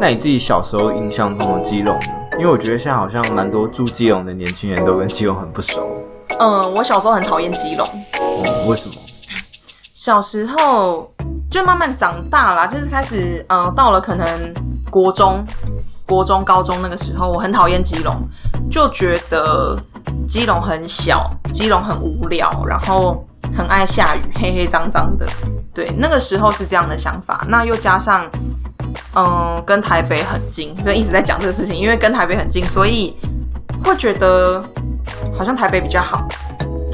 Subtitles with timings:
[0.00, 2.06] 那你自己小时候印象中的基隆呢？
[2.38, 5.86] 因为我觉得现在好像蛮多住基隆的年轻人都跟基隆很不熟。
[6.38, 7.86] 嗯，我小时候很讨厌基隆。
[8.18, 8.94] 嗯，为什么？
[9.94, 11.12] 小时候
[11.50, 14.26] 就慢慢长大啦，就是开始，嗯，到了可能
[14.88, 15.44] 国中、
[16.06, 18.26] 国中、高中那个时候，我很讨厌基隆，
[18.70, 19.78] 就觉得
[20.26, 23.22] 基隆很小，基隆很无聊，然后
[23.54, 25.26] 很爱下雨，黑黑脏脏的。
[25.74, 27.44] 对，那个时候是这样的想法。
[27.50, 28.24] 那又加上。
[29.14, 31.74] 嗯，跟台北很近，所以一直在讲这个事情。
[31.74, 33.16] 因为跟台北很近，所以
[33.82, 34.64] 会觉得
[35.36, 36.26] 好像台北比较好，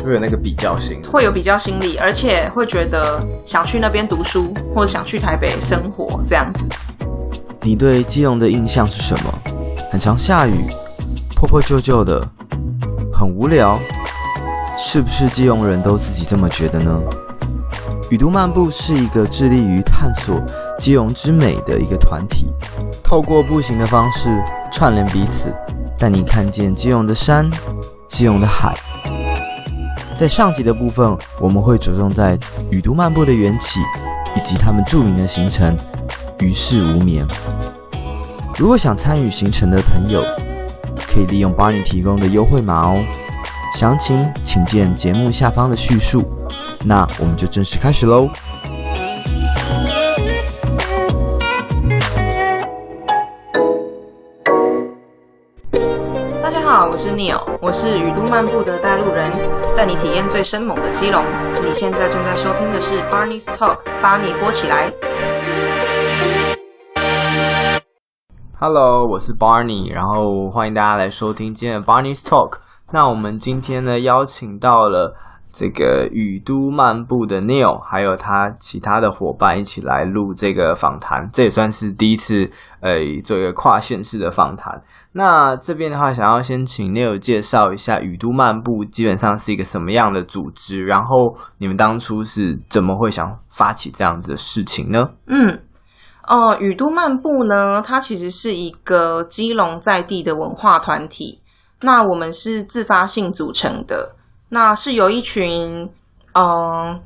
[0.04, 6.66] 会有那个比较心，会有比较心理，而且会觉得想去那边读书，或者想去台北生活这样子。
[7.62, 9.34] 你对基隆的印象是什么？
[9.90, 10.64] 很常下雨，
[11.34, 12.26] 破破旧旧的，
[13.12, 13.78] 很无聊，
[14.78, 17.00] 是不是基隆人都自己这么觉得呢？
[18.10, 20.40] 雨都漫步是一个致力于探索
[20.78, 22.46] 基隆之美的一个团体，
[23.02, 25.54] 透过步行的方式串联彼此，
[25.98, 27.50] 带你看见基隆的山、
[28.08, 28.74] 基隆的海。
[30.14, 32.38] 在上集的部分，我们会着重在
[32.70, 33.80] 雨都漫步的缘起，
[34.34, 35.76] 以及他们著名的行程
[36.40, 37.26] “于是无眠”。
[38.56, 40.22] 如果想参与行程的朋友，
[40.96, 43.04] 可以利用 Barney 提供的优惠码哦。
[43.74, 46.22] 详情请见节目下方的叙述。
[46.84, 48.30] 那我们就正式开始喽。
[56.96, 59.30] 我是 Neil，我是雨都漫步的带路人，
[59.76, 61.22] 带你体验最生猛的基隆。
[61.62, 64.90] 你现在正在收听的是 Barney's Talk，把你播起来。
[68.58, 72.60] Hello，我是 Barney，然后欢迎大家来收听今天的 Barney's Talk。
[72.90, 75.14] 那我们今天呢，邀请到了。
[75.58, 84.82] 这个雨都漫步的 Neil，还有他其他的伙伴一起来录这个访谈，这也算是第一次，呃，做一个跨县市的访谈。
[85.12, 95.08] 那这边的话，想要先请 Neil 介绍一下雨都漫步基本上是一个什么样的组织，然后你们当初是怎么会想发起这样子的事情呢？
[95.26, 95.58] 嗯，
[96.28, 101.40] 哦、呃，雨都漫步呢，它其实是一个基隆在地的文化团体，
[101.80, 104.15] 那我们是自发性组成的。
[104.56, 105.86] 那是由一群
[106.32, 106.98] 嗯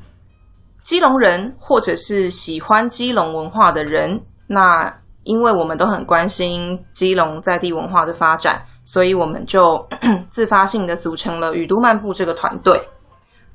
[0.84, 4.22] 基隆人，或者是喜欢基隆文化的人。
[4.47, 9.84] 那因为我们都很关心基隆在地文化的发展，所以我们就
[10.31, 12.81] 自发性的组成了雨都漫步这个团队。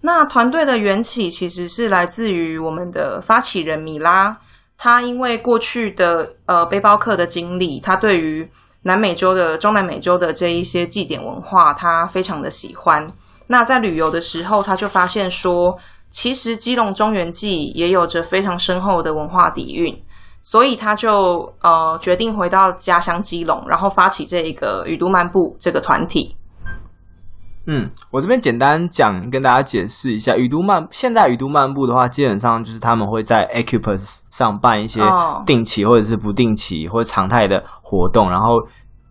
[0.02, 4.38] 那团队的缘起其实是来自于我们的发起人米拉，
[4.78, 8.46] 他因为过去的呃背包客的经历，他对于
[8.82, 13.08] 南美洲的中南美洲的这一些祭典文化，他非常的喜欢。
[13.48, 15.78] 那在旅游的时候，他就发现说，
[16.10, 19.96] 其实基隆中原记也有着非常深厚的文化底蕴，
[20.42, 26.36] 所以他就呃决定回到家乡基隆，然后发起这一个雨都漫步这个团体。
[27.68, 35.02] 嗯，我这边简单讲，跟大家解释一下，雨都漫现在雨都漫步的话，基本上就是他们会在 Acupus 上办一些
[35.46, 38.62] 定期或者是不定期或者常态的活动，然后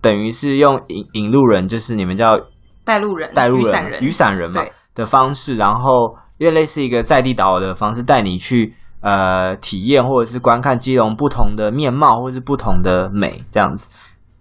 [0.00, 2.36] 等于是用引引路人，就是你们叫。
[2.84, 4.62] 带路人、带路人、雨伞人、雨伞人嘛
[4.94, 13.88] 的方式，然后因为类似一个在地导游的方式，带你去呃体验或者是观看基隆不同的面貌，或者是不同的美这样子。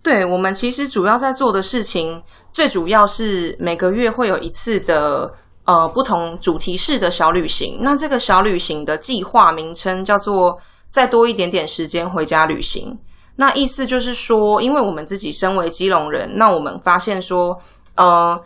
[0.04, 2.22] 对，我们其实主要在做的事情，
[2.52, 5.34] 最主要是每个月会有一次的
[5.64, 7.80] 呃不同主题式的小旅行。
[7.82, 10.60] 那这个小旅行的计划名称叫做
[10.92, 13.00] “再多一点点时间回家旅行”。
[13.38, 17.58] 那意思就是说，因为我们自己身为基隆人，那我们发现说。
[17.96, 18.40] 呃，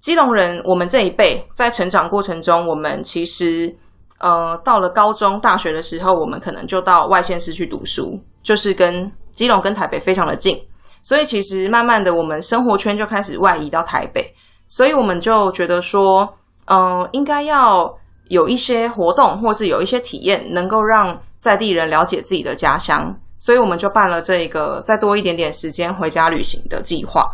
[0.00, 3.74] 基隆人，我们这一辈在成长过程中，我们其实
[4.18, 10.58] 呃到了高中、大学的时候，我们可能就到外县市去读书，就是跟基隆跟台北非常的近，
[11.02, 14.32] 所以其实慢慢的，我们生活圈就开始外移到台北，
[14.68, 16.28] 所以我们就觉得说，
[16.66, 17.94] 嗯、呃，应该要
[18.28, 27.24] 有一些活动，或是有一些体验，能够让在地人了解自己的家乡，所以我们就办了这个再多一点点时间回家旅行的计划。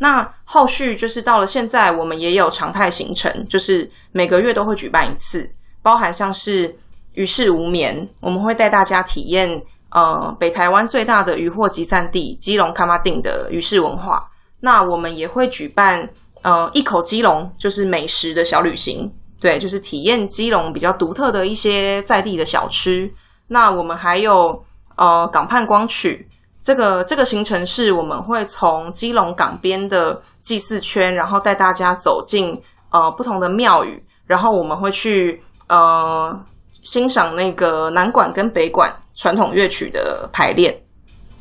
[0.00, 5.50] 那后续就是到了现在，我们也有常态行程，就是每个月都会举办一次，
[5.82, 6.72] 包含像是
[7.14, 9.60] 于是无眠，我们会带大家体验
[9.90, 14.24] 呃北台湾最大的渔获集散地基隆卡玛丁的渔市文化。
[14.60, 16.08] 那我们也会举办
[16.42, 23.10] 呃一口基隆，就是美食的小旅行，对，就是体验基隆比较独特的一些在地的小吃。
[23.48, 26.27] 那我们还有呃港畔光曲。
[26.68, 32.54] 这个这个行程是我们会从基隆港边的祭祀圈，然后带大家走进
[32.90, 36.38] 呃不同的庙宇，然后我们会去呃
[36.84, 40.78] 欣赏那个南管跟北管传统乐曲的排练。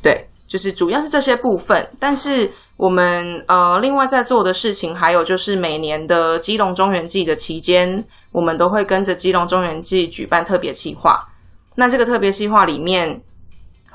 [0.02, 1.86] 对，就是主要是这些部分。
[2.00, 8.02] 但是我们呃另外在做的事情，还有就是每年的基隆中元祭的期间，
[8.32, 11.22] 我们都会跟着基隆中元祭举办特别企划。
[11.76, 13.22] 那这个特别计划里面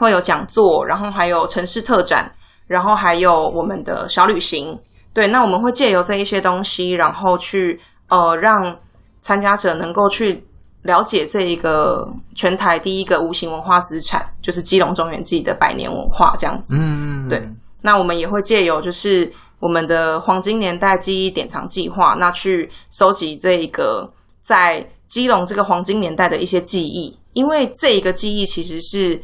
[0.03, 2.31] 会有讲座，然后还有城市特展，
[2.67, 4.77] 然后还有我们的小旅行。
[5.15, 7.79] 对，那我们会借由这一些东西，然后去
[8.09, 8.77] 呃让
[9.21, 10.43] 参加者能够去
[10.83, 16.77] 了解这一个全台第一个无形文化资产，就是基隆中原记的百年文化这样子。
[16.81, 17.49] 嗯，对。
[17.83, 24.11] 那我们也会借由就是我们的黄金年代记忆典藏计划，那去收集这一个
[24.41, 29.23] 在基隆这个黄金年代的一些记忆，因为这一个记忆其实是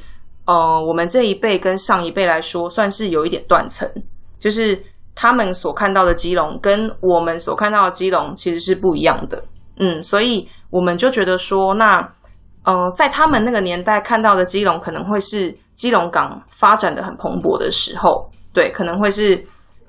[0.48, 3.88] 呃我们这一辈跟上一辈来说算是有一点断层，
[4.40, 4.82] 就是。
[5.20, 9.42] 他们所看到的基隆跟我们所看到的基隆其实是不一样的，
[9.80, 11.98] 嗯，所以我们就觉得说，那，
[12.62, 19.44] 呃，在他们那个年代看到的基隆可能会是基隆港发展的很蓬勃的时候，对，可能会是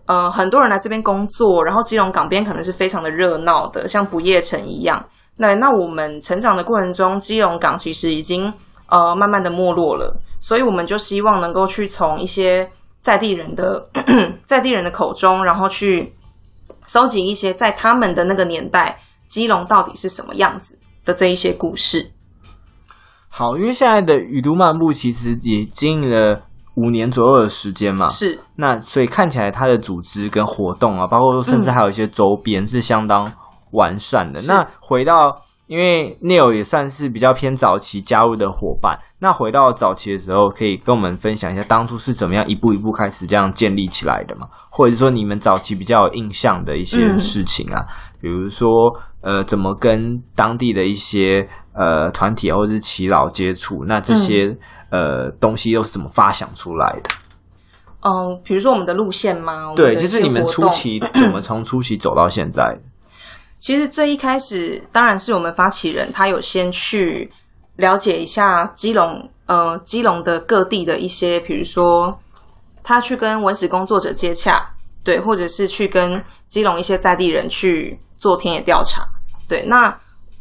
[0.07, 5.05] 呃很多人来这边工作，然后基隆港边可能是非常的热闹的，像不夜城一样。
[5.37, 8.51] 那那我们成长的过程中，基隆港其实已经
[8.89, 12.69] 呃慢慢的没落了，所以我们就希望能够去从一些。
[13.01, 13.87] 在地人的
[14.45, 16.11] 在地人的口中，然后去
[16.85, 22.11] 收集一些在他们的那个年代，基隆到底是什么样子的这一些故事。
[23.29, 26.41] 好，因为现在的雨都漫步其实也经营了
[26.75, 28.37] 五年左右的时间嘛，是。
[28.57, 33.31] 那所以看起来它的组织跟活动啊，包括说甚至还有一些周边是相当
[33.71, 34.41] 完善的。
[34.41, 35.33] 嗯、那回到。
[35.69, 44.47] 因为 Neil 也算是比较偏早期加入的伙伴，那回到早期的时候，可以跟我们分享一下当初是怎么样一步一步开始这样建立起来的吗？
[44.71, 48.67] 或者是说你们早期比较有印象的一些事情啊，嗯、比如说
[49.21, 53.85] 呃，怎么跟当地的一些呃团体或者是耆老接触？
[53.85, 54.57] 那这些、
[54.89, 57.11] 嗯、呃东西又是怎么发想出来的？
[58.01, 59.73] 嗯，比如说我们的路线吗？
[59.75, 62.79] 对，就是你们初期怎么从初期走到现在？
[63.59, 67.29] 其实最一开始，当然是我们发起人，他有先去
[67.75, 72.17] 了解一下基隆，呃，基隆的各地的一些，比如说
[72.83, 74.65] 他去跟文史工作者接洽，
[75.03, 79.05] 对，或者是去跟基隆一些在地人去做田野调查，
[79.47, 79.63] 对。
[79.65, 79.93] 那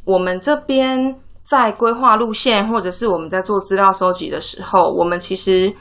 [0.05, 5.75] 我们这边在规划路线，或者是我们在做资料收集的时候，我们其实。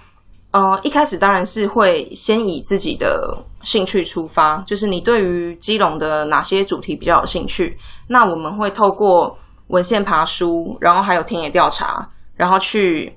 [0.52, 7.78] 呃，一开始当然是会先以自己的兴趣出发，就是你对于基隆的哪些主题比较有兴趣，
[8.08, 13.14] 那我们会透过文献爬书，然后还有田野调查，然后去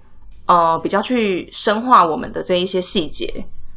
[0.47, 3.33] 呃比较去深化我们的这一些细节，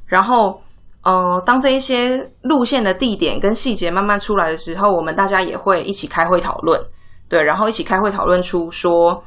[0.07, 0.59] 然后
[1.03, 6.81] 呃当这一些路线的地点跟细节慢慢出来的时候，我们大家也会一起开会讨论，
[7.29, 9.23] 对，然后一起开会讨论出说。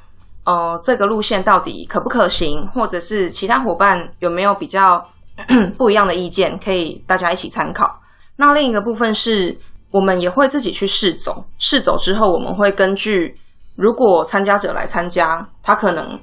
[0.47, 5.05] 呃，这个路线到底可不可行，或者是其他伙伴有没有比较
[5.77, 8.01] 不一样的意见，可以大家一起参考。
[8.37, 9.59] 那另一个部分是
[9.91, 13.37] 我们也会自己去试走，试走之后，我们会根据
[13.77, 16.17] 如果参加者来参加，他可能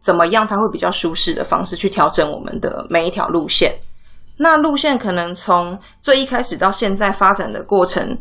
[0.00, 3.78] 怎么样，他会比较舒适的方式去调整我们的每一条路线。
[4.38, 8.16] 那路线可能从最一开始到现在发展的过程，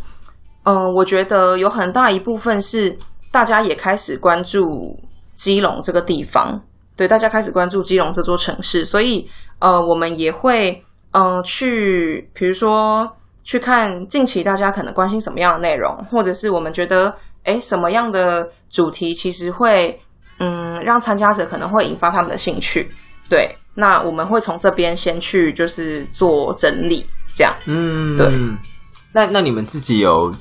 [0.63, 2.97] 嗯、我觉得有很大一部分是
[3.31, 4.99] 大家也开始关注。
[5.35, 6.59] 基隆这个地方，
[6.95, 9.27] 对，大家开始关注基隆这座城市，所以
[9.59, 13.09] 呃，我们也会呃去，比如说
[13.43, 19.99] 去看近期大家可能关心什么样的内容，或者是我们觉得诶什么样的主题其实会
[20.39, 22.89] 嗯让参加者可能会引发他们的兴趣，
[23.29, 28.31] 对，那我们会从这边先去就是做整理，这样，嗯，对，
[29.11, 30.33] 那那你们自己有。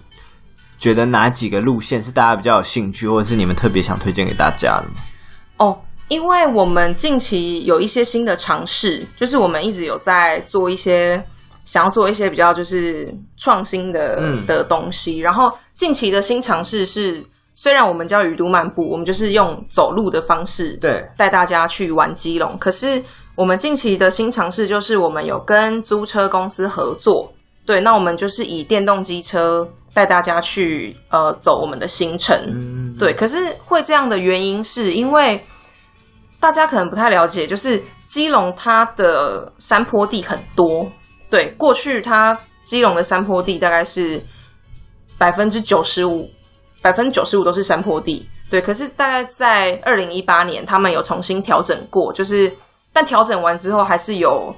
[0.85, 4.95] 觉得哪几个路线是大家比较有兴趣，或者是你们特别想推荐给大家的吗？
[5.57, 11.19] 哦，因为我们近期有一些新的尝试，就是我们一直有在做一些
[11.65, 15.21] 想要做一些比较就是创新的、嗯、的东西。
[15.21, 17.25] 然后近期的新尝试是，
[17.55, 22.55] 虽然我们叫雨都漫步，我们就是用走路的方式对带大家去玩基隆。
[22.59, 23.03] 可是
[23.35, 27.33] 我们近期的新尝试就是，我们有跟租车公司合作，
[27.65, 29.67] 对，那我们就是以电动机车。
[29.95, 33.15] 带大家去呃走我们的行程，嗯、对。
[33.15, 35.41] 可是会这样的原因是因为
[36.41, 40.85] 大家可能不太了解，就是基隆它的山坡地很多，
[41.31, 41.49] 对。
[41.57, 44.21] 过去它基隆的山坡地大概是
[45.17, 46.29] 百分之九十五，
[46.83, 48.61] 百分之九十五都是山坡地，对。
[48.61, 52.53] 可是大概在二零一八年，他们有重新调整过，就是
[52.93, 54.53] 但调整完之后还是有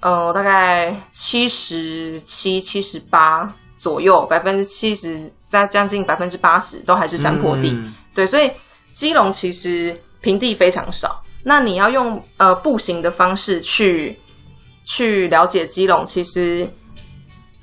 [0.00, 3.50] 呃大概七十七、七十八。
[3.82, 8.48] 左右百分之七十，在将近百分之八十都还是山坡地，嗯、对，所以
[8.94, 11.20] 基隆其实平地非常少。
[11.42, 14.16] 那你要用呃步行的方式去
[14.84, 16.64] 去了解基隆，其实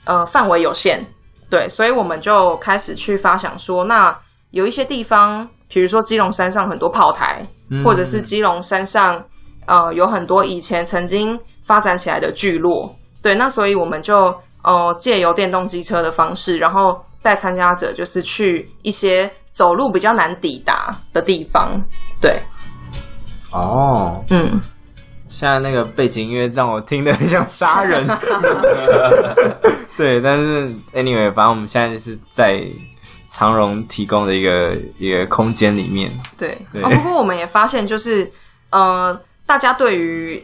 [0.03, 1.01] 呃范围有限，
[1.49, 4.13] 对，所以我们就开始去发想说，那
[4.51, 9.23] 有一些地方，比如说基隆山上很多炮台，嗯、或者是基隆山上
[9.67, 21.81] 呃有很多以前曾经发展起来的聚落，对，那所以我们就呃借由电动机车的方式，然后带参加者就是去一些走路比较难抵达的地方，
[22.21, 22.39] 对。
[23.51, 24.59] 哦，嗯，
[25.27, 28.05] 现在那个背景音乐让我听得很像杀人，
[29.97, 32.61] 对，但是 anyway，反正我们现在是在
[33.27, 38.31] 长荣提供的一个一个空间里面，对，不过我们也发现，就是
[38.69, 40.43] 呃，大家对于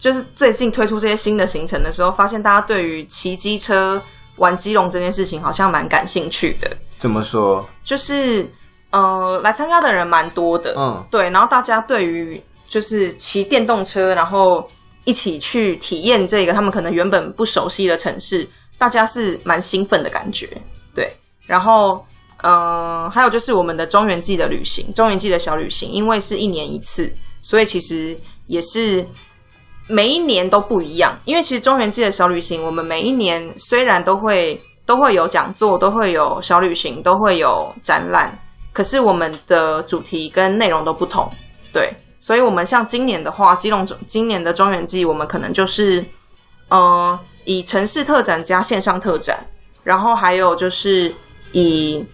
[0.00, 4.02] 就是最近推出这些新的行程的时候，发现大家对于骑机车
[4.38, 6.68] 玩基隆这件事情好像蛮感兴趣的。
[6.98, 7.64] 怎么说？
[7.84, 8.50] 就是。
[8.92, 14.68] 呃，来参加的人蛮多的，嗯，对，然后大家对于就是骑电动车，然后
[15.04, 18.44] 一起去体验这个他们可能原本不熟悉的城市，
[18.78, 20.48] 大家是蛮兴奋的感觉，
[20.92, 21.08] 对。
[21.46, 22.04] 然后，
[22.42, 27.08] 嗯、呃，还有就是我们的中原季的旅行，中原季的小旅行，因为是一年一次，
[27.42, 29.06] 所以其实也是
[29.90, 31.18] 每一年都不一样。
[31.24, 38.32] 因为其实中原季的小旅行，我们每一年虽然都会都会有讲座，都会有小旅行，都会有展览。
[38.72, 41.28] 可是我们的主题跟内容都不同，
[41.72, 46.04] 对，所以，我们像今年的话，基隆今年的中原季，我们可能就是，
[46.68, 49.44] 呃，以城市特展加线上特展，
[49.82, 51.12] 然后还有就是
[51.50, 52.04] 以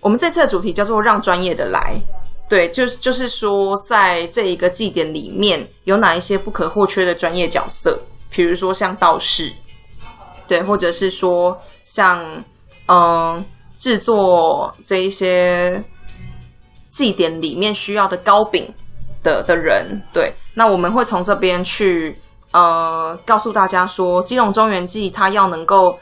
[0.00, 1.94] 我们这次的主题叫做“让专业的来”，
[2.48, 7.98] 对，就是就是说，在这一个祭典里面有哪一些不可或缺的专业角色，
[8.30, 9.52] 比如说像道士，
[10.48, 12.24] 对，或者是说像
[12.86, 13.44] 嗯、
[13.78, 15.82] 制作这一些。
[16.88, 18.72] 祭典里面需要的糕饼
[19.22, 22.16] 的的人，对，那我们会从这边去
[22.52, 25.98] 呃告诉大家说，基隆中原祭它要能够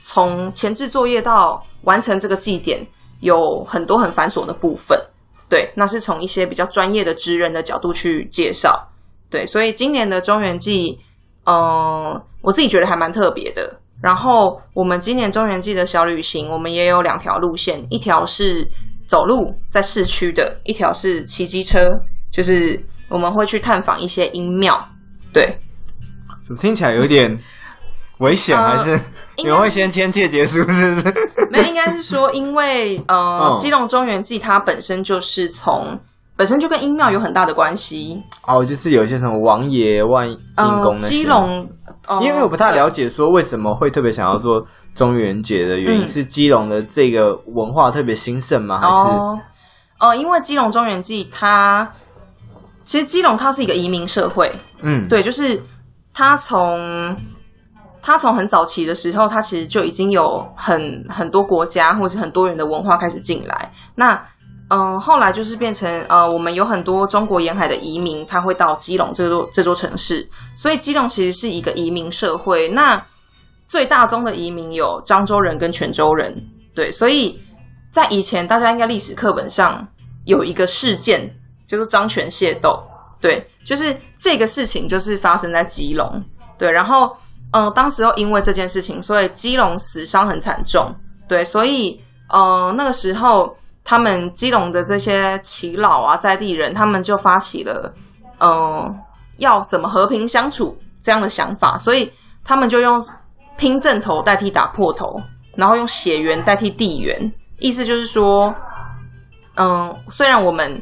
[0.00, 2.86] 从前置作业到完成这个祭典，
[3.18, 4.96] 有很多很繁琐的部分，
[5.48, 8.88] 对，那是从一些比较专业的职人的角度去介绍，
[9.30, 10.98] 对，所以今年的中元祭，
[11.44, 13.80] 嗯、我自己觉得还蛮特别的。
[14.02, 18.68] 然后我们今年中元祭的小旅行，我们也有两条路线，一条是。
[19.08, 21.98] 走路在市区的一条是骑机车，
[22.30, 22.78] 就是
[23.08, 24.86] 我们会去探访一些阴庙。
[25.32, 25.56] 对，
[26.44, 27.34] 怎么听起来有点
[28.18, 28.56] 危险？
[28.56, 29.00] 还是
[29.36, 30.58] 你们会先签切结书？
[30.58, 30.94] 是不是？
[31.50, 35.98] 没有，应该是说，因为呃，哦、 基隆中原祭它本身就是从
[36.36, 38.22] 本身就跟阴庙有很大的关系。
[38.46, 41.08] 哦，就是有一些什么王爷、万阴公那些。
[41.08, 41.68] 基隆，
[42.06, 44.64] 呃、因为我不太了解，说为什么会特别想要做。
[44.94, 48.80] 中元节的原因是基隆的这个文化特别兴盛吗？
[48.80, 49.16] 还是？
[49.16, 49.38] 哦，
[50.00, 51.88] 呃，因为基隆中原祭，它
[52.82, 55.62] 其实基隆它是一个移民社会，嗯，对，就是
[56.12, 57.16] 它从
[58.08, 63.70] 它从很早期的时候，它其实就已经有很很多国家或者是很多元的文化开始进来。
[63.94, 64.14] 那
[64.70, 72.66] 嗯、呃，后来就是变成呃，我们有很多中国沿海的移民，他会到基隆这座这座城市，所以基隆其实是一个移民社会。
[72.70, 72.98] 那
[73.66, 76.34] 最大宗的移民有漳州人跟泉州人，
[76.74, 77.38] 对，所以
[77.92, 79.86] 在以前大家应该历史课本上
[80.24, 81.30] 有一个事件，
[81.66, 82.82] 就是漳泉械斗，
[83.20, 86.24] 对，就是这个事情就是发生在基隆，
[86.56, 87.14] 对，然后
[87.52, 90.94] 嗯、当时候因为这件事情，所以基隆死伤很惨重，
[91.28, 92.00] 对，所以
[92.32, 97.92] 嗯、呃，那个时候他们基隆的这些耆老啊在地人，他们就发起了
[98.38, 98.94] 嗯、呃，
[99.38, 102.12] 要怎么和平相处这样的想法，所以
[102.44, 103.00] 他们就用。
[103.60, 105.20] 拼正头代替打破头，
[105.56, 108.54] 然后用血缘代替地缘，意思就是说，
[109.56, 110.80] 嗯，虽然我们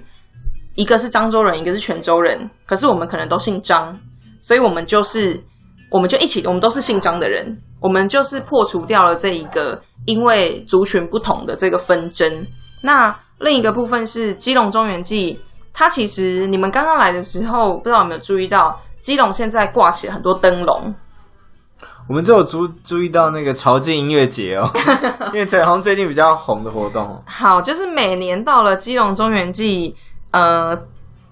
[0.75, 3.99] 一个是漳州人，一个是泉州人，可是我们可能都姓张，
[4.43, 5.43] 所以我们就是，
[5.91, 12.47] 我们就一起，我们都是姓张的人，我们就是破除掉了这一个因为族群不同的这个纷争。
[12.83, 15.39] 那另一个部分是基隆中原祭，
[15.73, 20.95] 它其实你们刚刚来的时候，不知道有没有注意到，基隆现在挂起了很多灯笼。
[22.09, 24.71] 我们只有注注意到那个潮境音乐节哦，
[25.35, 27.21] 因为彩虹最近比较红的活动。
[27.27, 29.95] 好，就是每年到了基隆中原祭，
[30.31, 30.77] 呃，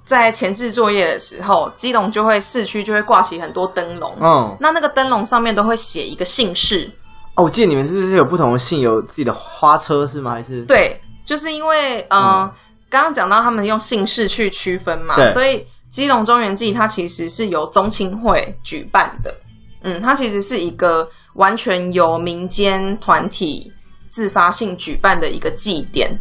[0.05, 4.15] 在前置作业的时候，基隆就会市区就会挂起很多灯笼。
[4.21, 6.91] 嗯，那那个灯笼上面都会写一个姓氏。
[7.37, 10.33] 哦，我记得你们是不是有不同的姓，有自己的花车是吗？
[10.33, 10.63] 还是？
[10.67, 12.49] 对，就是因为呃，
[12.89, 19.35] 刚刚讲到他们用姓氏去区分嘛，对所以基隆中原祭它其实是由宗亲会举办的。
[19.83, 23.73] 嗯，它其实是一个完全由民间团体
[24.09, 26.17] 自发性举办的一个祭典，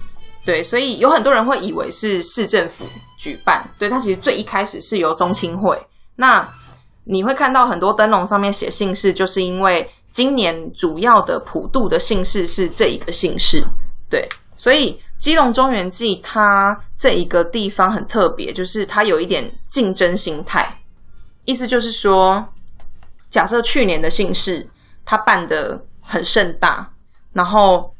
[0.45, 2.85] 对，所以有很多人会以为是市政府
[3.17, 5.81] 举办，对，它其实最一开始是由中青会。
[6.17, 6.47] 那
[7.05, 13.63] 你会看到很多灯笼上面写姓氏，就是因为今年主要的普渡的姓氏是这一个姓氏，
[14.09, 20.81] 对，所以基隆中元祭它这一个地方很特别，就是它有一点竞争心态，
[21.45, 22.45] 意思就是说，
[23.29, 24.69] 假设去年的姓氏
[25.05, 26.91] 它办得很盛大，
[27.31, 27.93] 然后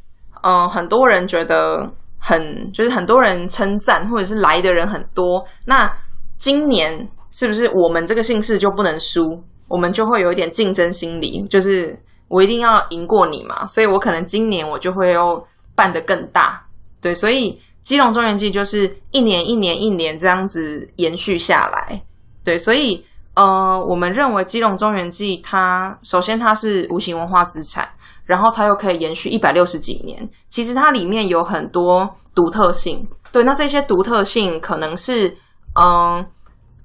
[0.46, 1.90] 嗯、很多人觉得
[2.24, 5.92] 很就是很多人称赞，或者是来的人很多，那
[6.38, 7.08] 今年。
[7.36, 9.44] 是不是我们这个姓氏就不能输？
[9.68, 16.64] 我们就会有一点竞争心理，就是我一定要赢过你嘛，所以我可能今年我就会又办得更大。
[17.02, 22.04] 对，所以基隆中原祭就是一年一年一年这样子延续下来。
[22.44, 23.04] 对，所以
[23.34, 27.90] 呃，我们认为基隆中原祭它首先它是无形文化资产，
[28.26, 30.30] 然后它又可以延续一百六十几年。
[30.50, 33.08] 其实它里面有很多独特性。
[33.32, 35.30] 对，那这些独特性可能是
[35.76, 35.86] 嗯。
[35.86, 36.26] 呃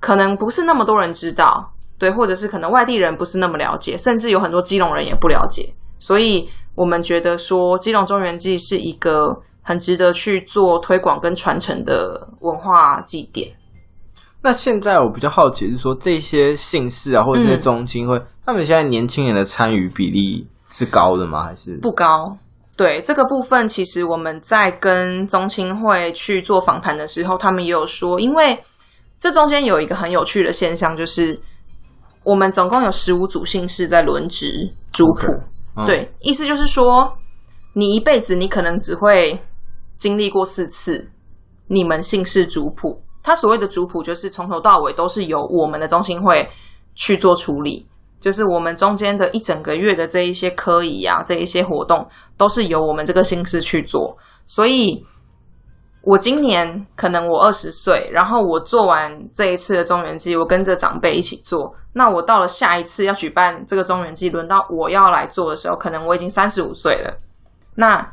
[0.00, 13.50] 可能不是那么多人知道，对，或者是可能外地人不是那么了解，甚至有很多基隆人也不了解，所以我们觉得说基隆中原祭是一个很值得去做推广跟传承的文化祭典。
[14.40, 20.47] 那现在我比较好奇是说，这些姓氏啊，或者这些宗亲会，嗯、他们现在年轻人的参与比例
[20.78, 21.44] 是高的吗？
[21.44, 22.37] 还是不高？
[22.76, 28.58] 对，这个部分，其实我们在跟中青会去做访谈的时候，他们也有说，因为。
[29.20, 31.37] 这中间有一个很有趣的现象，就是
[32.23, 35.26] 我们总共有十五组姓氏在轮值族谱。
[35.26, 35.42] Okay.
[35.75, 35.87] Oh.
[35.87, 37.12] 对，意思就是说，
[37.73, 39.42] 你一辈子你可能只会
[39.97, 41.11] 经历过四次
[41.66, 43.02] 你们姓氏族谱。
[43.20, 46.49] 他所谓的族谱，就是从头到尾都是由我们的中青会
[46.94, 47.88] 去做处理，
[48.20, 52.06] 就是我们中间的一整个月的这一些科仪啊，这一些活动，
[52.37, 55.04] 都是由我们这个心思去做，所以。
[56.04, 61.74] 我今年可能我二十岁，然后我做完这一次的中元祭，我跟着长辈一起做。
[61.92, 67.14] 那我到了下一次要举办这个中元祭，轮到我要来做的时候，可能我已经三十五岁了。
[67.74, 68.09] 那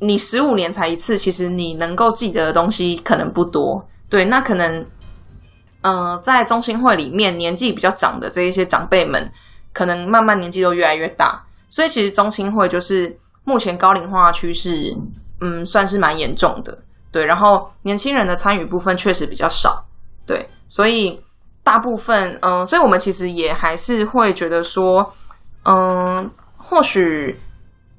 [0.00, 3.82] 你十五年才一次，其实你能够记得的东西可能不多。
[4.10, 4.84] 对，那可能，
[5.82, 9.30] 呃，在中青会里面年纪比较长的这一些长辈们，
[9.72, 13.14] 可能慢慢年纪都越来越大，所以其实中青会就是
[13.44, 14.96] 目前高龄化趋势，
[15.40, 16.78] 嗯，算是蛮严重的。
[17.10, 19.84] 对，然后年轻人的参与部分确实比较少，
[20.26, 21.20] 对，所以
[21.62, 25.12] 大部分，嗯，所以我们其实也还是会觉得说，
[25.64, 27.38] 嗯，或许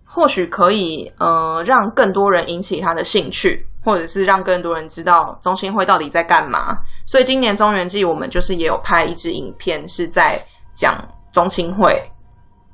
[0.04, 6.78] 或许可以，嗯，让更多人引起他的兴趣，或者是让更多人知道中青会到底在干嘛。
[7.06, 10.44] 所以今年中元祭，我们就是也有拍一支影片，是在
[10.74, 10.98] 讲
[11.32, 12.02] 中青会，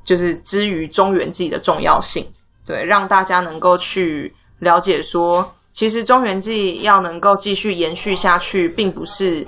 [0.03, 2.25] 就是之于中元祭的重要性，
[2.65, 5.53] 对，让大家能够去了解说。
[5.71, 9.47] 其实中元祭要能够继续延续下去，并不是，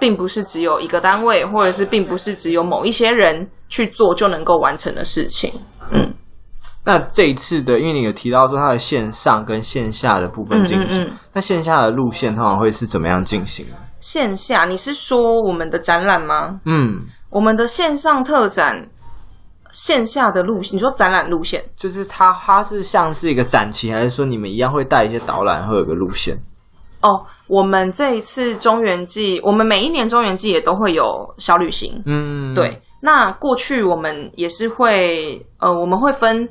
[0.00, 5.52] 并不是只有一个单位，或者是并不是只有某一些人去做就能够完成的事情。
[6.84, 13.66] 嗯，那这一次的，因为你有提到说它的线上跟线下的部分进行，嗯嗯嗯，那线下的路线通常会是怎么样进行？
[14.00, 16.60] 线下，你是说我们的展览吗？
[16.64, 18.88] 嗯，我们的线上特展。
[19.72, 26.38] 线下的路线，你说展览路线，就是它，它是像是一个展期，还是说你们一样会带一些导览，会有个路线？
[27.00, 31.04] 哦，我们这一次中原季，我们每一年中原季也都会有
[31.38, 32.00] 小旅行。
[32.06, 32.80] 嗯，对。
[33.00, 36.48] 那过去我们也是会，呃，我们会分，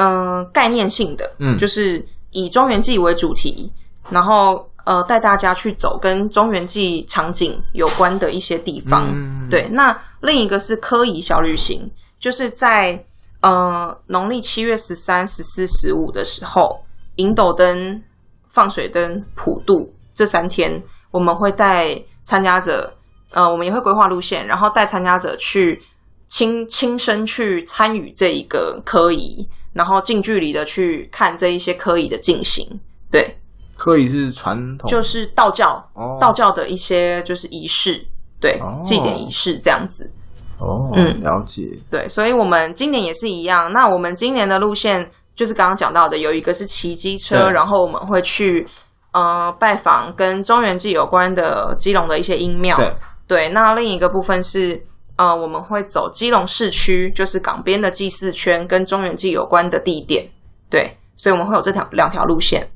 [0.00, 3.70] 嗯、呃，概念性的，嗯，就是以中原记为主题，
[4.08, 9.06] 然后呃，带大家去走跟中原记场景有关的一些地方。
[9.12, 9.68] 嗯，对。
[9.70, 11.90] 那另一个是科仪小旅行。
[12.18, 13.02] 就是在
[13.40, 16.78] 呃农历七月十三、十四、十五的时候，
[17.16, 18.02] 引斗灯、
[18.48, 22.92] 放水灯、普渡这三天，我们会带参加者，
[23.30, 25.82] 呃，我们也会规划路线，然后带参加者去
[26.28, 32.66] 亲亲身去参与这一个科仪，然后近距离的去看这一些科仪的进行。
[33.10, 33.36] 对，
[33.76, 38.04] 科仪是传统，就是道教、哦、道教的一些就是仪式，
[38.40, 40.10] 对，哦、祭典仪式这样子。
[40.58, 41.68] 哦，嗯，了解。
[41.90, 43.72] 对，所以我们今年也是一样。
[43.72, 48.68] 那我们今年的路线就是刚刚讲到的，有一个是骑机车，然后我们会去
[49.12, 52.76] 呃拜访跟中原祭有关的基隆的一些阴庙。
[52.76, 52.94] 对，
[53.26, 53.48] 对。
[53.48, 54.78] 那另一个部分是
[55.20, 60.26] 呃我们会走基隆市区，就是港边的祭祀圈跟中原祭有关的地点。
[60.70, 62.66] 对，所以我们会有这条两条路线。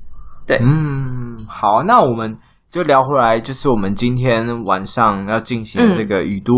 [0.47, 2.37] 对，嗯，好，那我们
[2.69, 6.53] 就聊回来，就是我们今天晚上要进行这个雨都。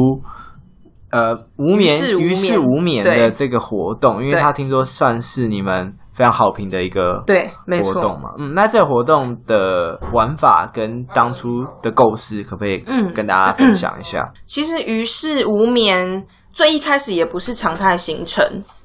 [1.12, 8.30] 呃，无眠于是无眠的这个活动，因为他听说算是你们非常好评的一个对，没错活动嘛。
[8.38, 14.20] 嗯，那这个活动的玩法跟当初的构思，可不可以嗯跟大家分享一下？
[14.20, 18.42] 嗯、其实于是无眠最一开始也不是常态行程，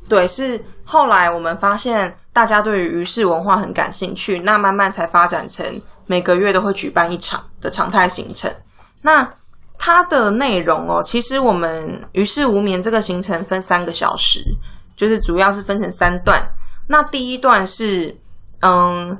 [0.09, 5.65] 对，是后来我们发现大家对于于是文化很感兴趣，那慢慢才发展成
[6.07, 8.53] 每个月都会举办一场的常态行程。
[9.03, 9.25] 那
[9.79, 14.43] 它的内容哦，其实我们于是无眠这个行程分三个小时，
[14.97, 16.43] 就是主要是分成三段。
[16.91, 18.13] 那第一段是，
[18.59, 19.17] 嗯，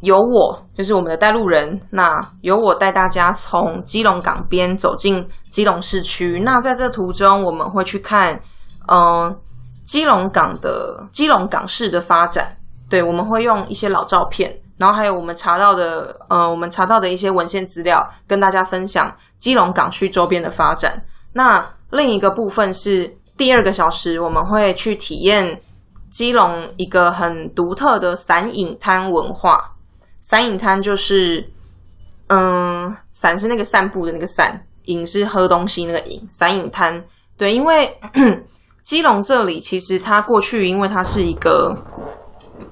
[0.00, 6.42] 由我就是我们的带路人，那由我带大家从基隆港边走进基隆市区。
[6.44, 8.34] 那在这途中，我们会去看，
[8.88, 9.32] 嗯，
[9.84, 12.56] 基隆港的基隆港市的发展。
[12.90, 14.52] 对，我们会用一些老照片。
[14.76, 21.00] 然后还有我们查到的，呃，我们查到的一些文献资料，跟大家分享基隆港区周边的发展。
[21.32, 25.60] 那另一个部分是第二个小时，我们会去体验
[26.14, 29.58] 基隆一个很独特的散饮摊文化。
[30.20, 31.44] 散饮摊就是，
[32.28, 36.24] 嗯，散是那个散步的那个散，饮是喝东西那个饮。
[36.30, 37.04] 散饮摊，
[37.36, 37.92] 对，因为
[38.84, 41.74] 基隆这里其实它过去，因为它是一个。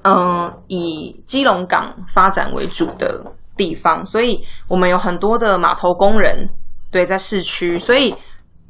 [0.05, 3.23] 嗯，以基隆港发展为主的
[3.55, 6.45] 地方，所以我们有很多的码头工人，
[6.91, 8.13] 对，在市区，所以，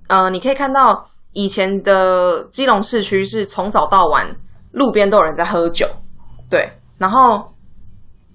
[0.10, 4.28] 呃，你可以看到以前的基隆市区是从早到晚，
[4.74, 5.88] 路边都有人在喝酒，
[6.50, 6.70] 对。
[6.98, 7.52] 然后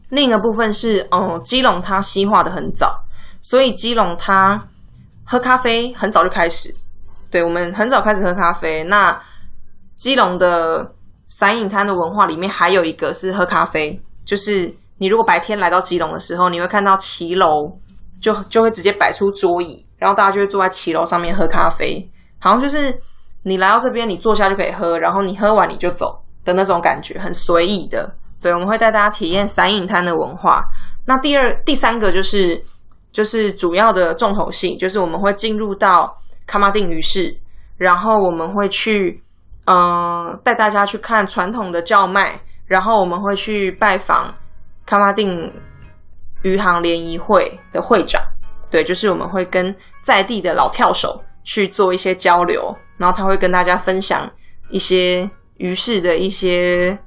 [0.09, 3.05] 另一个部分是，嗯，基隆它西化的很早，
[3.43, 4.59] 所以基隆它
[5.25, 6.75] 喝咖啡很早就开始，
[7.31, 8.83] 对，我们很早开始喝咖啡。
[8.85, 9.21] 那
[9.97, 10.95] 基隆的。
[11.31, 17.71] 散饮摊的文化里面还有一个是喝咖啡，就是你如果白天来到基隆的时候，你会看到骑楼
[18.19, 22.99] 就就会直接摆出桌椅，然后大家就会坐在骑楼上面喝咖啡，好像就是
[23.43, 26.19] 你来到这边，你坐下就可以喝，然后你喝完你就走
[26.49, 28.13] 的那种感觉，很随意的。
[28.41, 30.65] 对，我们会带大家体验散影摊的文化。
[31.07, 32.61] 那第二、第三个就是
[33.13, 37.37] 就是主要的重头戏，就是我们会进入到卡马丁鱼市，
[37.77, 39.23] 然后我们会去。
[39.71, 44.35] 嗯，带大家去看传统的叫卖，然后我们会去拜访
[44.87, 45.53] 卡马丁
[46.41, 48.19] 渔行联谊会的会长，
[48.71, 54.27] 对，就是我们会跟在地的老跳手去做一些交流，然后他会跟大家分享
[54.71, 56.99] 一些鱼市的一些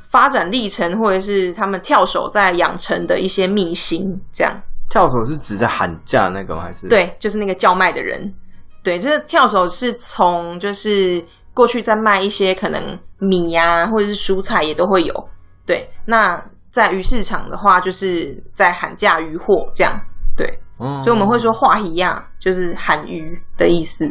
[0.00, 4.18] 发展历程，或者是他们跳手在养成的一些秘辛。
[4.32, 4.52] 这样，
[4.90, 6.62] 跳手是指在喊价那个吗？
[6.62, 6.88] 还是？
[6.88, 8.34] 对，就是那个叫卖的人。
[8.82, 11.24] 对，这个跳手是从就是。
[11.54, 15.28] 过去在卖一些可能米呀、啊，或者是蔬菜也都会有。
[15.66, 16.40] 对，那
[16.70, 20.00] 在鱼市场的话，就是在喊价鱼货这样。
[20.36, 20.46] 对，
[20.78, 24.08] 嗯，所以我们会说话一样，就是喊鱼的意思。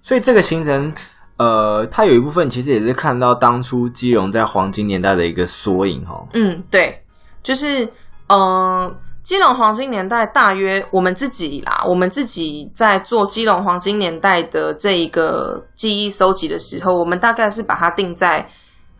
[0.00, 0.94] 所以这个行程，
[1.38, 6.22] 呃，它有一部分其实也是看到当初基隆在黄金年代的一个缩影哈。
[6.34, 7.02] 嗯，对，
[7.42, 7.84] 就是
[8.28, 8.38] 嗯。
[8.38, 8.96] 呃
[9.26, 18.48] 基隆黄金年代大约我们自己啦，我们自己在做基隆黄金年代的这一个记忆收集的时候，我们大概是把它定在，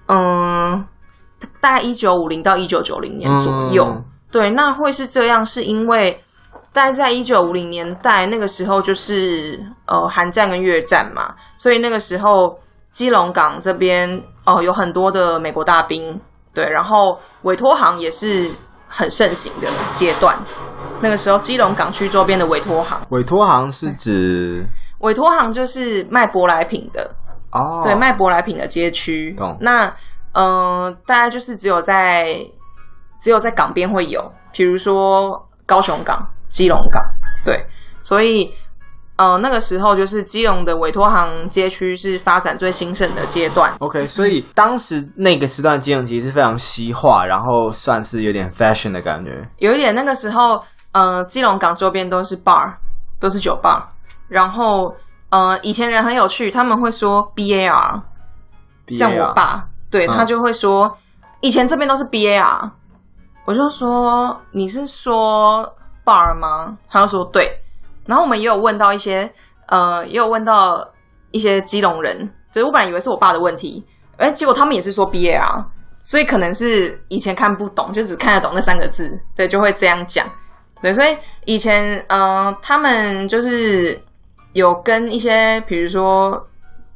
[0.09, 0.85] 嗯，
[1.61, 3.85] 大概一九五零到一九九零年左右。
[3.85, 6.21] 嗯、对，那会是这样，是因为
[6.77, 12.59] 大概在一九五零年代那个时候，就是呃韩战跟越战嘛，所以那个时候
[12.91, 14.07] 基隆港这边
[14.45, 16.21] 哦、呃、有很多的美国大兵，
[16.53, 18.53] 对，然后委托行也是。
[18.89, 20.39] 很盛行的阶段，
[21.03, 24.65] 那个时候基隆港区周边的委托行，委托行是指
[25.01, 27.03] 委托行就是卖舶来品的。
[27.51, 29.35] 哦，对，卖舶来品的街区。
[29.37, 29.59] 懂。
[29.61, 29.87] 那
[30.35, 32.39] 嗯、呃，大概就是只有在
[33.21, 36.25] 只有在港边会有，比如说高雄港、
[36.57, 37.03] 基隆港，
[37.45, 37.67] 对，
[38.03, 38.51] 所以。
[39.19, 43.75] 呃，那个时候就是基隆的委托行街区是发展最兴盛的阶段。
[43.79, 49.43] OK，所以当时那个时段基隆其实是非常西化，然后算是有点 fashion 的感觉。
[49.57, 52.75] 有一点，那个时候，呃，基隆港周边都是 bar，
[53.19, 53.91] 都是酒吧。
[54.29, 54.95] 然后，
[55.31, 58.03] 呃，以前人很有趣，他们会说 BAR，
[58.89, 60.93] 像我爸，对，他就会说，嗯，
[61.41, 62.71] 以前这边都是 BAR，
[63.47, 65.67] 我就说你是说
[66.07, 66.79] bar 吗？
[66.89, 67.51] 他就说对。
[68.07, 69.29] 然后我们也有问到一些，
[69.67, 70.89] 呃，也有问到
[71.33, 72.17] 一些基隆人，
[72.53, 73.85] 所以我本来以为是我爸的问题，
[74.17, 75.65] 哎，结果他们也是说 BAR，
[76.05, 80.25] 所以可能是以前看不懂，就只看得懂那三个字，对，就会这样讲，
[80.81, 81.17] 对，所以
[81.47, 84.01] 以前，呃，他们就是
[84.53, 86.41] 有跟一些，比如说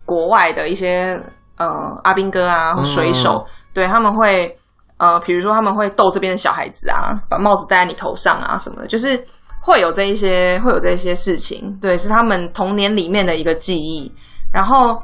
[0.05, 1.20] 国外的一些，
[1.57, 4.57] 呃，阿兵哥啊，水手，嗯、对，他们会，
[5.01, 9.21] 呃，比如说他们会逗这边的小孩子啊，把帽子戴在你头上啊什么的，就是。
[9.63, 14.11] 会有这一些，会有这一些事情，对，是他们童年里面的一个记忆。
[14.51, 14.99] 然后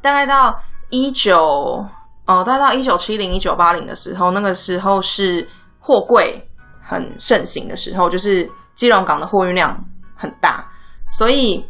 [0.00, 1.84] 大概到一九
[2.24, 5.46] 呃，大概到一九七零、一九八零的时候，那个时候是
[5.78, 6.42] 货柜
[6.82, 9.78] 很盛行的时候，就是基隆港的货运量
[10.16, 10.64] 很大，
[11.10, 11.62] 所以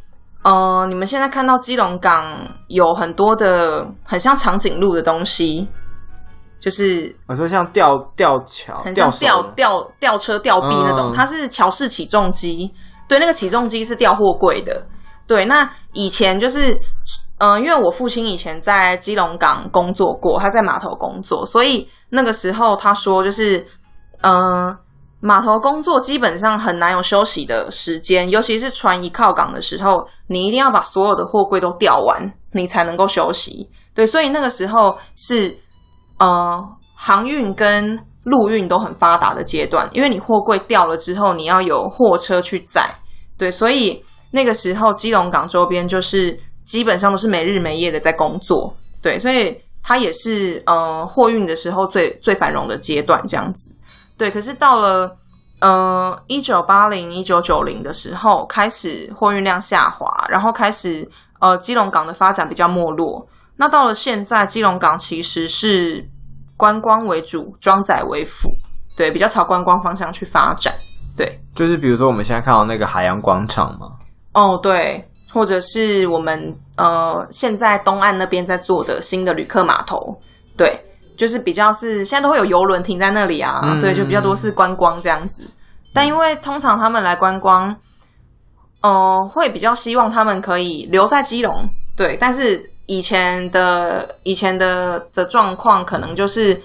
[0.44, 2.24] 呃，你们现在看到基隆港
[2.68, 5.68] 有很多的很像长颈鹿的东西，
[6.66, 12.74] 就是我说像吊吊桥，很像吊吊吊车吊臂那种，嗯、它是桥式起重机，
[13.08, 14.84] 对，那个起重机是吊货柜的，
[15.26, 16.76] 对，那以前就是。
[17.38, 23.58] 嗯、呃，因为我父亲以前在基隆港工作过，他在码头工作，所以那个时候他说，就是，
[24.22, 24.32] 嗯、
[24.68, 24.78] 呃，
[25.20, 33.68] 码头工作基本上很难有休息的时间，尤其是船一靠港的时候，你一定要把所有的货柜都吊完，你才能够休息。
[33.94, 35.54] 对，所以那个时候是，
[36.18, 42.88] 呃，航运跟陆运都很发达的阶段，因为你货柜掉了之后，你要有货车去载。
[43.38, 46.38] 对，所以那个时候基隆港周边就是。
[46.66, 53.72] 基本上都是没日没夜的在工作，对，所以它也是呃货运的时候最最繁荣的阶段这样子，
[54.18, 54.28] 对。
[54.28, 55.16] 可是到了
[55.60, 63.24] 呃一九八零一九九零的时候，开始货运量下滑，然后开始呃基隆港的发展比较没落。
[63.56, 66.06] 那到了现在，基隆港其实是
[66.56, 68.48] 观光为主，装载为辅，
[68.96, 70.74] 对，比较朝观光方向去发展，
[71.16, 71.40] 对。
[71.54, 73.88] 就是比如说我们现在看到那个海洋广场嘛，
[74.34, 75.08] 哦，对。
[75.32, 80.18] 或者是我们呃现在东岸那边在做的新的旅客码头，
[80.56, 80.80] 对，
[81.14, 85.46] 就是比较是现在都会有游轮停在那里啊，嗯、对，就比较多是观光这样子。
[85.92, 87.68] 但因为通常他们来观光，
[88.80, 92.16] 哦、呃，会比较希望他们可以留在基隆，对。
[92.18, 96.60] 但是以前的以前的的状况，可能就是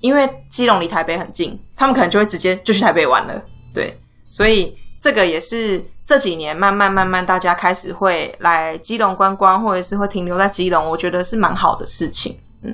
[0.00, 3.42] 因为基隆离台北很近，他们可能就会直接就去台北玩了，
[3.74, 3.96] 对。
[4.30, 5.84] 所以这个也是。
[6.06, 12.38] 这几年慢慢慢慢，大家开始会来基隆观光，或者是会停留在基隆，我觉得是蛮好的事情。
[12.62, 12.72] 嗯，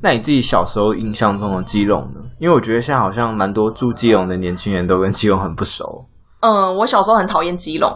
[0.00, 2.20] 那你自己小时候印象中的基隆呢？
[2.40, 6.04] 因为我觉得现在好像蛮多住基隆的年轻人都跟基隆很不熟。
[6.40, 7.88] 嗯，我小时候很讨厌基隆。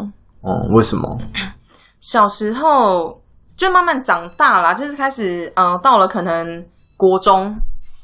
[0.43, 1.19] 哦、嗯，为什么？
[1.99, 3.21] 小时候
[3.57, 6.65] 就慢慢长大啦，就是开始，嗯，到了可能
[6.97, 7.57] 国中、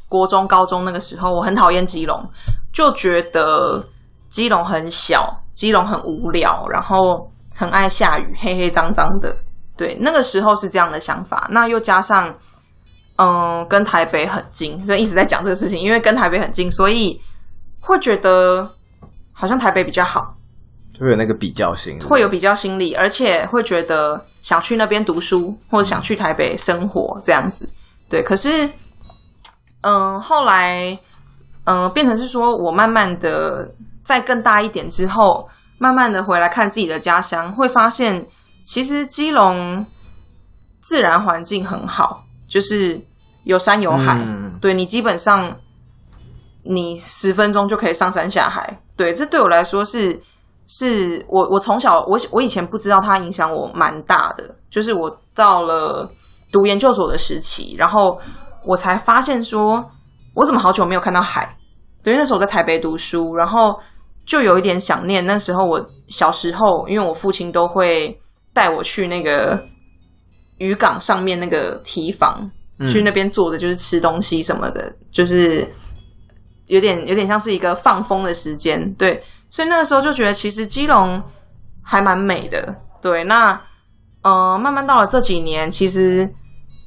[0.09, 2.27] 国中、高中那个时候，我很讨厌基隆，
[2.73, 3.87] 就觉得
[4.29, 5.39] 基隆很小。
[5.55, 9.37] 基隆很无聊，然后很爱下雨，黑黑脏脏的。
[9.77, 11.47] 对，那个时候是这样的想法。
[11.51, 12.35] 那又加上，
[13.17, 15.79] 嗯，跟台北很近，所以一直在讲这个事情。
[15.79, 17.21] 因为跟台北很近，所以
[17.83, 18.67] 会觉得
[19.31, 20.35] 好像台北比较好，
[20.95, 27.67] 就会有那个比较心，会有比较心理，而且会觉得想去那边读书，或者想去台北生活这样子。
[28.11, 28.69] 对，可是，
[29.81, 30.99] 嗯，后来，
[31.65, 33.75] 嗯，变成是说我慢慢的。
[34.05, 38.27] 再更大一点之后，慢慢的回来看自己的家乡，会发现
[38.65, 39.87] 其实基隆
[40.81, 43.01] 自然环境很好，就是
[43.45, 44.19] 有山有海。
[44.19, 45.57] 嗯、对，你基本上
[46.65, 48.77] 你十分钟就可以上山下海。
[48.97, 50.21] 对，这对我来说是
[50.73, 56.11] 是我我从小我我以前不知道它影响我蛮大的，就是我到了
[56.51, 58.19] 读研究所的时期，然后
[58.65, 59.85] 我才发现说，
[60.35, 61.57] 我怎么好久没有看到海？
[62.03, 63.79] 对，那时候我在台北读书，然后。
[64.25, 68.17] 就有一点想念那时候，我小时候，因为我父亲都会
[68.55, 69.61] 带我去那个
[70.59, 75.69] 渔港上面那个提防，嗯、去那边坐的，就是吃东西什么的，就是
[76.67, 79.21] 有点有点像是一个放风的时间，对。
[79.53, 81.23] 所以那个时候就觉得，其实基隆
[81.83, 83.23] 还蛮美的，对。
[83.25, 83.61] 那
[84.23, 86.27] 呃，慢慢到了这几年，其实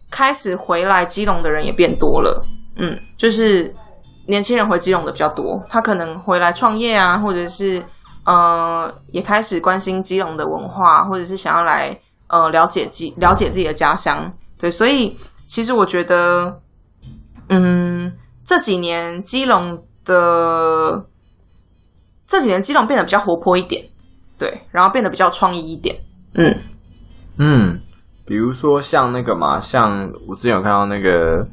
[0.09, 2.41] 开始回来基隆的人也变多了，
[2.77, 3.71] 嗯，就是。
[4.27, 7.85] 年轻人回基隆的比较多，他可能回来创业啊，或者是
[8.25, 14.33] 呃，也开始关心基隆的文化，或者是想要来呃了解基了解自己的家乡。
[14.59, 16.59] 对，所以其实我觉得，
[17.49, 18.11] 嗯，
[18.43, 21.05] 这几年基隆的
[22.25, 23.83] 这几年基隆变得比较活泼一点，
[24.37, 25.95] 对，然后变得比较创意一点，
[26.33, 26.55] 嗯
[27.37, 27.79] 嗯，
[28.25, 31.47] 比如说像那个嘛，像我之前有看到那个。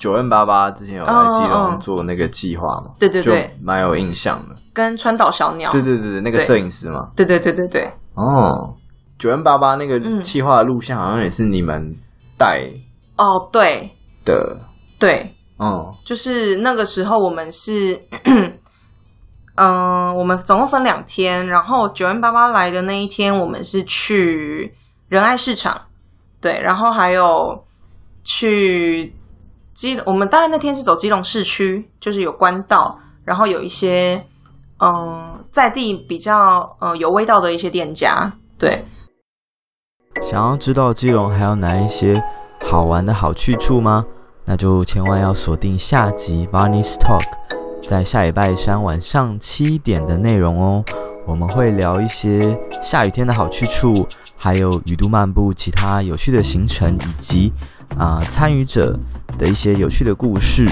[0.00, 2.92] 九 N 八八之前有来基隆做那个计划嘛？
[2.98, 4.56] 对对对，蛮有印象的。
[4.72, 7.10] 跟川岛小鸟，对对对对，那个摄影师嘛。
[7.14, 7.86] 对对对对对。
[8.14, 8.74] 哦，
[9.18, 11.94] 九 N 八八那个计划的录像好像也是你们
[12.38, 12.66] 带。
[13.18, 13.90] 哦，对。
[14.24, 14.56] 的。
[14.98, 15.30] 对。
[15.58, 15.94] 哦。
[16.02, 18.00] 就是那个时候我们是，
[19.60, 24.74] 嗯，我们总共分两天，然后九 N 八八来的那一天，我们是去
[25.08, 25.78] 仁爱市场，
[26.40, 27.64] 对，然后还有
[28.24, 29.14] 去。
[29.72, 34.22] 基隆，我们大概那天是走基隆市区，就是有官道，然后有一些
[34.78, 38.30] 嗯在地比较嗯有味道的一些店家。
[38.58, 38.84] 对，
[40.20, 42.22] 想要知道基隆还有哪一些
[42.66, 44.04] 好玩的好去处吗？
[44.44, 47.24] 那就千万要锁定下集 Barney's Talk，
[47.90, 50.84] 在下礼拜三晚上七点的内容哦。
[51.26, 57.52] 我们会聊一些下雨天的好去处，还有雨都漫步其他有趣的行程，以及
[57.98, 58.96] 啊、参与者
[59.36, 60.68] 的一些有趣的故事。